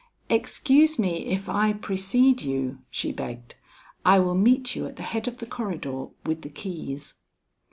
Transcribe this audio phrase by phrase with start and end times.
[0.31, 3.53] "Excuse me, if I precede you," she begged.
[4.03, 7.13] "I will meet you at the head of the corridor with the keys."